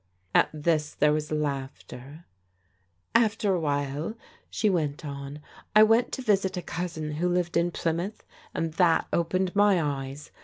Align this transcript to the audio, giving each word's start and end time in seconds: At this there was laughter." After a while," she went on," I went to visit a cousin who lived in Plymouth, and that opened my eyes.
At 0.33 0.49
this 0.51 0.95
there 0.95 1.13
was 1.13 1.31
laughter." 1.31 2.25
After 3.29 3.53
a 3.53 3.59
while," 3.59 4.15
she 4.49 4.67
went 4.67 5.05
on," 5.05 5.41
I 5.75 5.83
went 5.83 6.11
to 6.13 6.23
visit 6.23 6.57
a 6.57 6.63
cousin 6.63 7.11
who 7.11 7.29
lived 7.29 7.55
in 7.55 7.69
Plymouth, 7.69 8.23
and 8.51 8.73
that 8.73 9.05
opened 9.13 9.55
my 9.55 9.79
eyes. 9.79 10.31